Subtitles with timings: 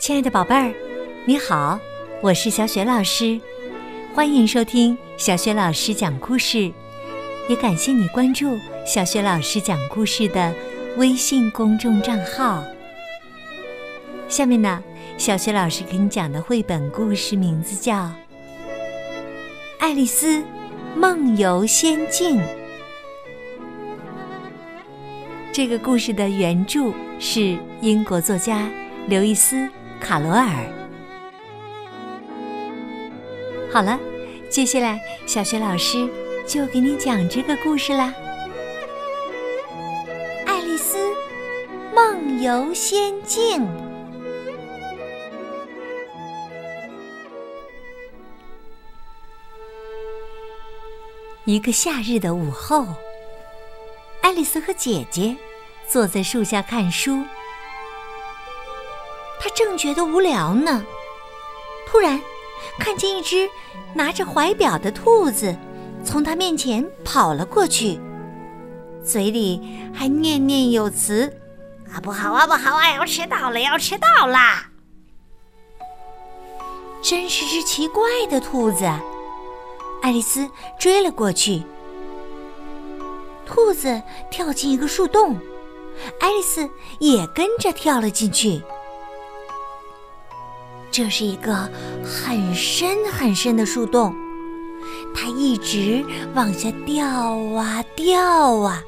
[0.00, 0.72] 亲爱的宝贝儿，
[1.26, 1.78] 你好，
[2.22, 3.38] 我是小雪老师，
[4.14, 6.72] 欢迎收听小雪老师讲故事，
[7.50, 10.54] 也感谢你关注小雪老师讲故事的
[10.96, 12.64] 微信公众账号。
[14.26, 14.82] 下面呢，
[15.18, 17.94] 小雪老师给你讲的绘本故事名字叫
[19.78, 20.42] 《爱丽丝
[20.96, 22.38] 梦游仙境》。
[25.52, 28.66] 这个故事的原著是英国作家
[29.06, 29.56] 刘易斯·
[30.00, 30.48] 卡罗尔。
[33.70, 34.00] 好了，
[34.48, 36.08] 接下来小雪老师
[36.46, 38.12] 就给你讲这个故事啦，
[40.46, 40.96] 《爱丽丝
[41.94, 43.62] 梦游仙境》。
[51.44, 52.86] 一个夏日的午后。
[54.22, 55.34] 爱丽丝和姐姐
[55.88, 57.24] 坐在树下看书，
[59.40, 60.84] 他正觉得无聊呢，
[61.88, 62.20] 突然
[62.78, 63.48] 看见一只
[63.94, 65.56] 拿着怀表的兔子
[66.04, 67.98] 从他面前跑了过去，
[69.02, 69.62] 嘴里
[69.94, 71.32] 还念念有词
[71.90, 74.66] ：“啊，不好啊，不好啊，要迟到了，要迟到啦！”
[77.02, 78.84] 真是只奇怪的兔子，
[80.02, 81.62] 爱丽丝追了过去。
[83.46, 85.38] 兔子跳进一个树洞，
[86.20, 86.68] 爱丽丝
[86.98, 88.62] 也跟着跳了进去。
[90.90, 91.68] 这是一个
[92.04, 94.14] 很深很深的树洞，
[95.14, 98.82] 它一直往下掉啊掉啊。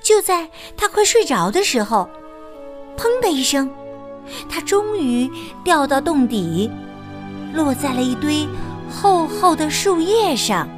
[0.00, 2.08] 就在它快睡着的时候，
[2.96, 3.70] 砰的一声，
[4.48, 5.30] 它终于
[5.62, 6.70] 掉到洞底，
[7.54, 8.46] 落在了一堆
[8.90, 10.68] 厚厚的树叶上。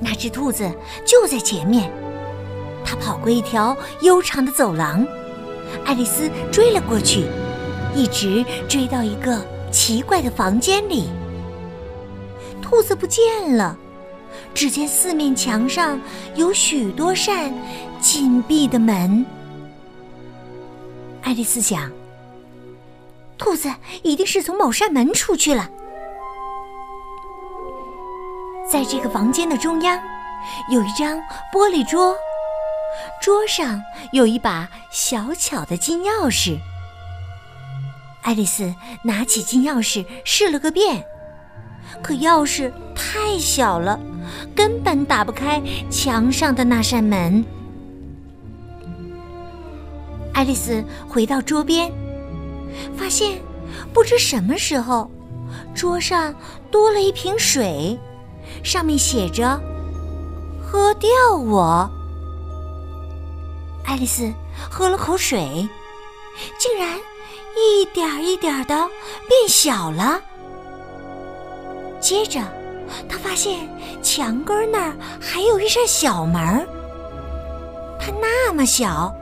[0.00, 0.70] 那只兔子
[1.04, 1.92] 就在前面，
[2.84, 5.06] 它跑过一条悠长的走廊，
[5.84, 7.24] 爱丽丝追了过去，
[7.98, 11.08] 一直追到一个奇怪的房间里。
[12.62, 13.76] 兔子不见了，
[14.54, 16.00] 只见四面墙上
[16.36, 17.52] 有许多扇
[18.00, 19.26] 紧闭的门。
[21.22, 21.90] 爱丽丝想，
[23.36, 23.68] 兔子
[24.04, 25.68] 一定是从某扇门出去了。
[28.70, 30.00] 在这个房间的中央，
[30.70, 31.18] 有一张
[31.52, 32.14] 玻璃桌，
[33.20, 33.82] 桌上
[34.12, 36.58] 有一把小巧的金钥匙。
[38.28, 38.74] 爱丽丝
[39.04, 41.02] 拿起金钥匙试了个遍，
[42.02, 43.98] 可钥匙太小了，
[44.54, 47.42] 根本打不开墙上的那扇门。
[50.34, 51.90] 爱丽丝回到桌边，
[52.94, 53.40] 发现
[53.94, 55.10] 不知什么时候，
[55.74, 56.34] 桌上
[56.70, 57.98] 多了一瓶水。
[58.62, 59.58] 上面写着
[60.62, 61.90] “喝掉我”。
[63.86, 64.30] 爱丽丝
[64.68, 65.66] 喝了口水，
[66.58, 66.98] 竟然
[67.58, 68.88] 一点一点的
[69.28, 70.20] 变小了。
[72.00, 72.40] 接着，
[73.08, 73.68] 他发现
[74.02, 76.66] 墙根那儿还有一扇小门儿，
[78.00, 79.14] 它那么小，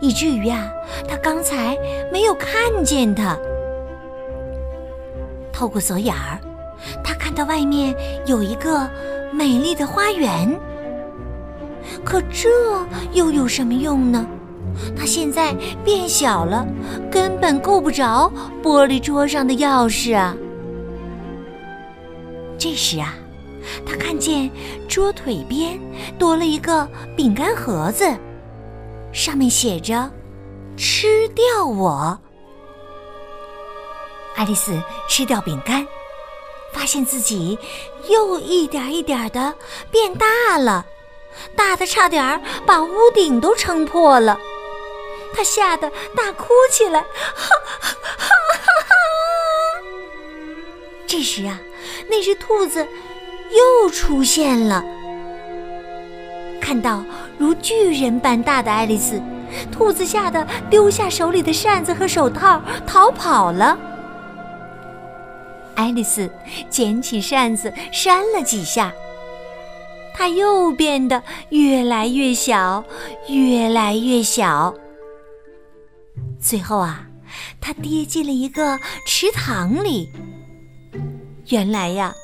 [0.00, 0.70] 以至于啊，
[1.08, 1.76] 他刚才
[2.12, 3.36] 没有看见它。
[5.52, 6.38] 透过锁眼儿。
[7.04, 8.88] 他看到外面有一个
[9.30, 10.58] 美丽的花园，
[12.02, 12.48] 可这
[13.12, 14.26] 又有什么用呢？
[14.96, 15.54] 他现在
[15.84, 16.66] 变小了，
[17.10, 18.32] 根本够不着
[18.62, 20.34] 玻璃桌上的钥匙啊！
[22.58, 23.14] 这时啊，
[23.86, 24.50] 他看见
[24.88, 25.80] 桌腿边
[26.18, 28.04] 多了一个饼干盒子，
[29.12, 30.10] 上面写着
[30.76, 32.18] “吃掉我”。
[34.36, 35.86] 爱丽丝吃掉饼干。
[36.72, 37.58] 发现自己
[38.08, 39.52] 又一点一点的
[39.90, 40.86] 变大了，
[41.56, 44.38] 大的差点把屋顶都撑破了。
[45.34, 48.94] 他吓得大哭起来，哈哈哈哈！
[51.06, 51.60] 这时啊，
[52.08, 52.86] 那只兔子
[53.50, 54.84] 又出现了。
[56.60, 57.04] 看到
[57.38, 59.20] 如巨人般大的爱丽丝，
[59.72, 63.78] 兔子吓得丢下手里的扇子和手套，逃跑了。
[65.74, 66.30] 爱丽丝
[66.68, 68.92] 捡起扇子扇了几下，
[70.14, 72.84] 它又变得越来越小，
[73.28, 74.74] 越来越小。
[76.40, 77.06] 最后啊，
[77.60, 80.10] 它跌进了一个池塘里。
[81.48, 82.14] 原来呀，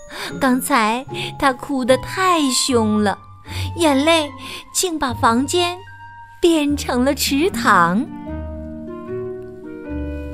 [0.40, 1.04] 刚才
[1.38, 3.18] 它哭得太凶了，
[3.76, 4.30] 眼泪
[4.72, 5.76] 竟把房间
[6.40, 8.06] 变成了池塘。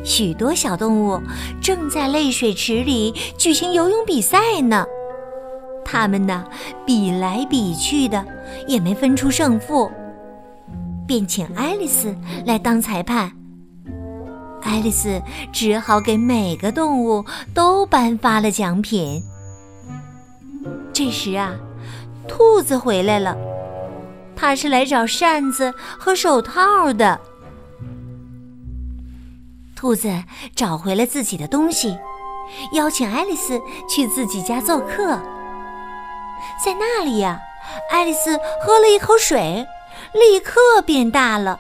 [0.05, 1.21] 许多小动物
[1.61, 4.85] 正在泪水池里举行游泳比赛呢，
[5.85, 6.45] 它们呢
[6.85, 8.25] 比来比去的，
[8.67, 9.91] 也没分出胜负，
[11.07, 12.15] 便请爱丽丝
[12.45, 13.42] 来当裁判。
[14.63, 15.21] 爱丽丝
[15.53, 19.23] 只好给每个动物都颁发了奖品。
[20.93, 21.53] 这时啊，
[22.29, 23.37] 兔子回来了，
[24.37, 27.21] 它是来找扇子和手套的。
[29.75, 30.23] 兔子
[30.55, 31.99] 找回了自己的东西，
[32.73, 35.19] 邀请爱丽丝去自己家做客。
[36.65, 37.41] 在那里呀，
[37.91, 39.67] 爱丽丝喝了一口水，
[40.13, 41.59] 立刻变大了。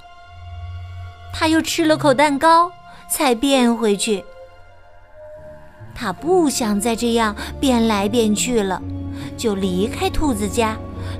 [1.32, 2.70] 她又吃了口蛋糕，
[3.12, 4.24] 才变回去。
[5.94, 8.80] 他不想再这样变来变去了，
[9.36, 10.76] 就离开兔子家，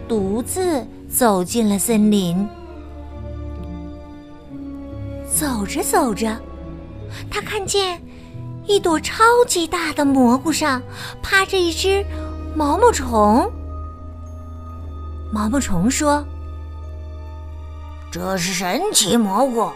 [0.08, 2.48] 独自走进了森林。
[5.30, 6.40] 走着走着。
[7.30, 8.00] 他看见
[8.66, 10.80] 一朵超级大的蘑菇上
[11.22, 12.04] 趴着一只
[12.56, 13.52] 毛毛虫。
[15.30, 16.24] 毛毛虫说
[18.10, 19.70] ：“这是神奇蘑菇，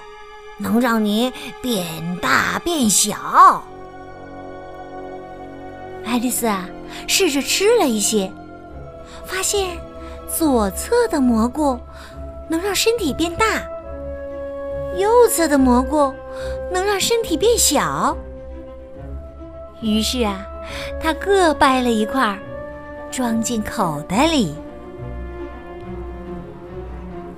[0.59, 1.33] 能让你
[1.63, 3.65] 变大变小。”
[6.05, 6.69] 爱丽丝啊，
[7.07, 8.33] 试着吃了一些，
[9.25, 9.77] 发现
[10.29, 11.79] 左侧的蘑菇
[12.49, 13.45] 能让身体变大，
[14.97, 16.15] 右侧的蘑菇。
[16.71, 18.15] 能让身体变小。
[19.81, 20.47] 于是啊，
[21.01, 22.39] 他各掰了一块，
[23.11, 24.55] 装进口袋里。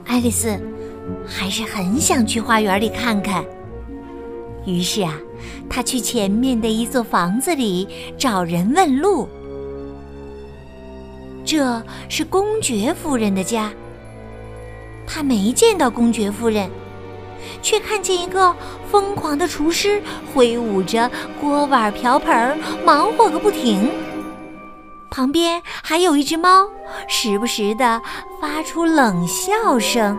[0.05, 0.59] 爱丽丝
[1.27, 3.45] 还是很想去花园里看看。
[4.67, 5.15] 于是啊，
[5.69, 9.29] 他去前面的一座房子里找人问路。
[11.45, 13.73] 这是公爵夫人的家。
[15.07, 16.71] 他没见到公爵夫人。
[17.63, 18.55] 却看见一个
[18.91, 20.03] 疯狂的厨师
[20.35, 21.09] 挥舞着
[21.41, 23.89] 锅碗瓢盆，忙活个不停。
[25.09, 26.67] 旁边还有一只猫，
[27.07, 28.03] 时不时的
[28.41, 30.19] 发出冷笑声。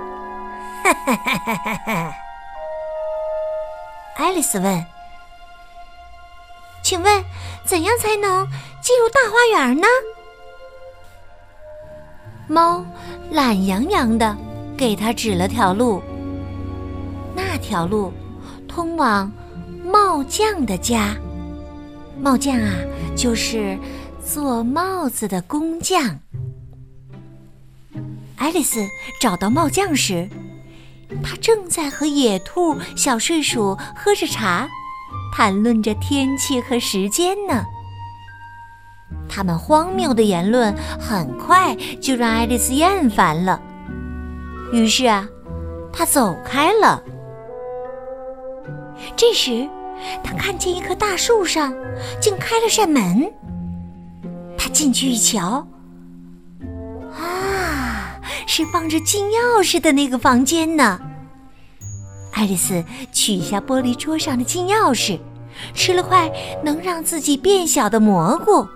[0.84, 2.16] 哈哈哈哈哈哈！
[4.18, 4.86] 爱丽丝问
[6.84, 7.24] ：“请问，
[7.66, 8.48] 怎样才能
[8.81, 9.88] 进入大花园呢？”
[12.48, 12.84] 猫
[13.31, 14.36] 懒洋洋的
[14.78, 16.02] 给他指了条路。
[17.36, 18.12] 那条路
[18.68, 19.31] 通往
[19.86, 21.16] 帽匠的家。
[22.18, 22.74] 帽匠啊，
[23.16, 23.78] 就是
[24.26, 26.20] 做帽子的工匠。
[28.36, 28.86] 爱丽丝
[29.22, 30.28] 找到帽匠时，
[31.23, 34.67] 他正在和野兔、小睡鼠喝着茶，
[35.35, 37.63] 谈论着天气和时间呢。
[39.27, 43.61] 他们荒谬的言论很快就让爱丽丝厌烦了，
[44.71, 45.27] 于是啊，
[45.91, 47.01] 她走开了。
[49.15, 49.67] 这时，
[50.23, 51.73] 他看见一棵大树上
[52.19, 53.31] 竟开了扇门。
[54.57, 55.65] 他进去一瞧，
[58.51, 61.00] 是放着金钥匙的那个房间呢。
[62.34, 65.19] 爱丽丝取下玻璃桌上的金钥匙，
[65.75, 66.28] 吃了块
[66.63, 68.68] 能让自己变小的蘑菇，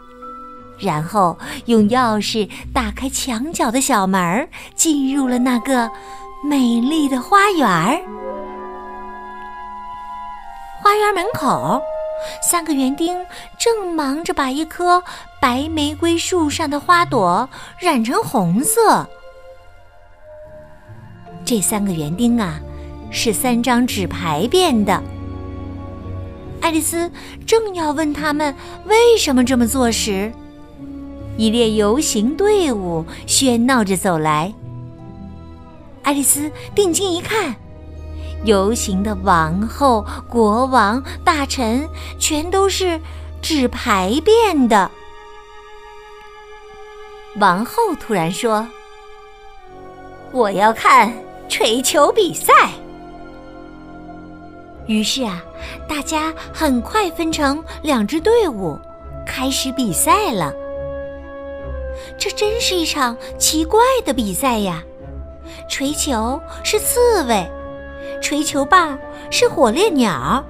[0.77, 1.35] 然后
[1.65, 5.89] 用钥匙打开墙角的小门，进入了那个
[6.47, 7.99] 美丽的花园儿。
[10.83, 11.81] 花园门口，
[12.47, 13.25] 三个园丁
[13.57, 15.03] 正忙着把一棵
[15.41, 17.49] 白玫瑰树上的花朵
[17.79, 19.09] 染成红色。
[21.45, 22.59] 这三个园丁啊，
[23.11, 25.01] 是三张纸牌变的。
[26.61, 27.11] 爱丽丝
[27.45, 30.31] 正要问他们为什么这么做时，
[31.37, 34.53] 一列游行队伍喧闹着走来。
[36.03, 37.55] 爱丽丝定睛一看。
[38.45, 41.87] 游行的王后、国王、大臣，
[42.19, 42.99] 全都是
[43.41, 44.91] 纸牌变的。
[47.39, 48.67] 王后突然说
[50.33, 51.13] ：“我要看
[51.47, 52.53] 锤球比赛。”
[54.87, 55.41] 于是啊，
[55.87, 58.77] 大家很快分成两支队伍，
[59.25, 60.53] 开始比赛了。
[62.17, 64.83] 这真是一场奇怪的比赛呀！
[65.69, 67.49] 锤球是刺猬。
[68.21, 68.97] 锤球棒
[69.29, 70.43] 是火烈鸟，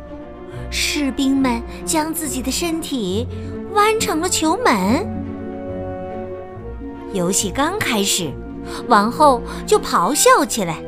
[0.71, 3.27] 士兵们将自己的身体
[3.73, 5.05] 弯成了球门。
[7.13, 8.31] 游戏刚开始，
[8.87, 10.83] 王后就咆哮起来：“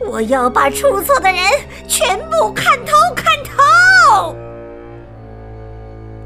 [0.00, 1.42] 我要把出错的人
[1.88, 2.92] 全部砍头！
[3.14, 4.36] 砍头！”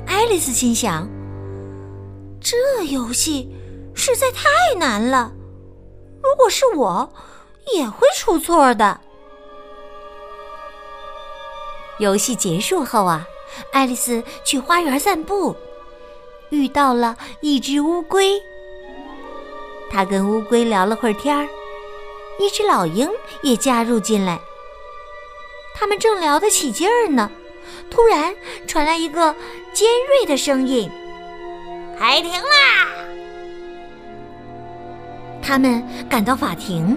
[0.07, 1.09] 爱丽丝心想
[2.41, 3.55] ：“这游戏
[3.95, 5.33] 实在太难了，
[6.23, 7.13] 如果是我，
[7.75, 9.01] 也会出错的。”
[11.99, 13.27] 游戏结束后啊，
[13.73, 15.55] 爱丽丝去花园散步，
[16.51, 18.43] 遇到了一只乌龟。
[19.93, 21.47] 他跟乌龟聊了会儿天儿，
[22.39, 23.07] 一只老鹰
[23.43, 24.41] 也加入进来。
[25.75, 27.31] 他们正聊得起劲儿呢，
[27.91, 28.35] 突然
[28.67, 29.35] 传来一个
[29.75, 30.91] 尖锐的声音
[31.99, 32.89] ：“开庭啦！”
[35.45, 36.97] 他们赶到法庭，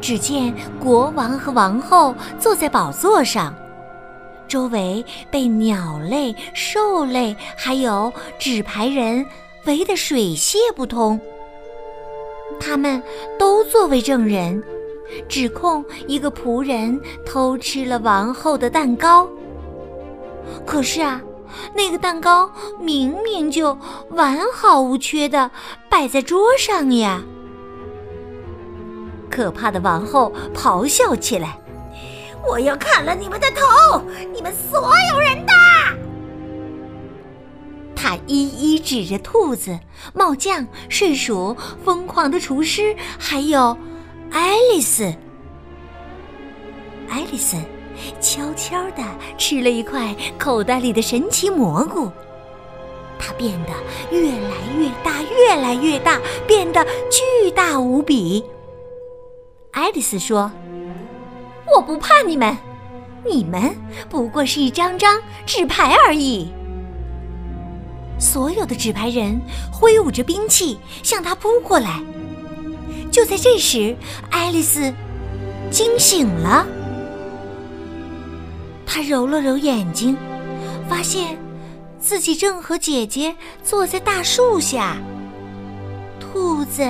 [0.00, 3.54] 只见国王和王后坐在宝座上，
[4.46, 9.24] 周围被鸟类、兽类还有纸牌人
[9.64, 11.18] 围得水泄不通。
[12.60, 13.02] 他们
[13.38, 14.62] 都作为证人。
[15.28, 19.28] 指控一个仆人偷吃了王后的蛋糕。
[20.66, 21.20] 可是啊，
[21.74, 23.78] 那个蛋糕明明就
[24.10, 25.50] 完好无缺的
[25.88, 27.22] 摆在桌上呀！
[29.30, 31.58] 可怕的王后咆哮起来
[32.48, 34.00] ：“我要砍了你们的头，
[34.32, 35.52] 你们所有人的！”
[38.04, 39.80] 他一一指着兔子、
[40.12, 43.74] 帽匠、睡鼠、疯狂的厨师，还有……
[44.30, 45.04] 爱丽丝，
[47.08, 47.56] 爱丽丝
[48.20, 49.02] 悄悄地
[49.38, 52.12] 吃了一块口袋里的神奇蘑菇，
[53.18, 53.70] 它变得
[54.10, 58.44] 越来越大，越来越大，变得巨大无比。
[59.70, 60.52] 爱丽丝说
[61.74, 62.54] ：“我不怕你们，
[63.24, 63.74] 你们
[64.10, 66.52] 不过是一张张纸牌而已。”
[68.34, 72.02] 所有的纸牌人挥舞着兵器向他扑过来。
[73.08, 73.96] 就在这时，
[74.28, 74.92] 爱丽丝
[75.70, 76.66] 惊醒了。
[78.84, 80.16] 她揉了揉眼睛，
[80.88, 81.38] 发现
[82.00, 84.96] 自己正和姐姐坐在大树下。
[86.18, 86.84] 兔子、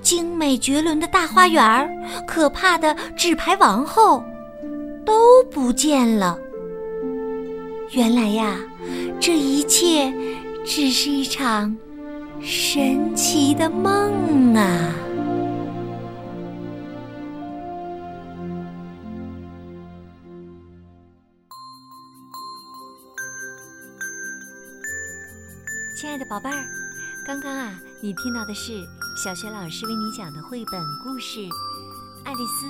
[0.00, 1.86] 精美绝伦的大花园、
[2.26, 4.24] 可怕的纸牌王后
[5.04, 6.38] 都不见了。
[7.90, 8.56] 原来呀，
[9.20, 10.10] 这一切
[10.66, 11.74] 只是一场
[12.42, 14.92] 神奇的梦啊！
[25.96, 26.64] 亲爱的宝贝儿，
[27.24, 28.72] 刚刚啊，你听到的是
[29.16, 31.38] 小学老师为你讲的绘本故事
[32.24, 32.66] 《爱丽丝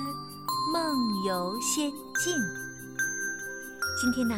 [0.71, 1.89] 梦游仙
[2.23, 2.35] 境》。
[3.99, 4.35] 今天呢，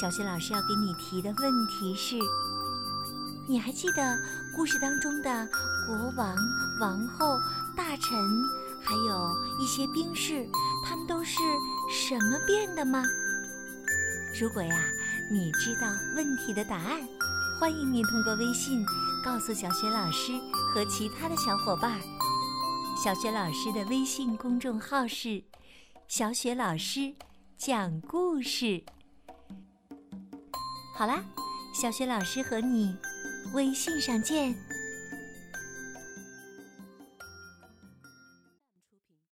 [0.00, 2.16] 小学老师要给你提的问题是：
[3.48, 4.18] 你还记得
[4.54, 5.48] 故事当中的
[5.86, 6.34] 国王、
[6.80, 7.38] 王后、
[7.76, 8.18] 大臣，
[8.82, 10.46] 还有一些兵士，
[10.84, 11.38] 他们都是
[11.90, 13.02] 什么变的吗？
[14.40, 14.76] 如果呀，
[15.30, 17.00] 你知道问题的答案。
[17.60, 18.84] 欢迎您通过微信
[19.24, 20.32] 告诉小雪老师
[20.72, 22.00] 和其他的小伙伴。
[22.96, 25.42] 小雪老师的微信公众号是
[26.08, 27.14] “小雪老师
[27.56, 28.84] 讲故事”。
[30.94, 31.24] 好啦，
[31.74, 32.96] 小雪老师和你
[33.52, 34.54] 微信上见。